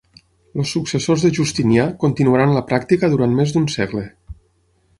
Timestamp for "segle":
3.75-4.05